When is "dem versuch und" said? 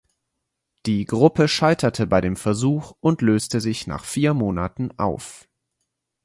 2.21-3.21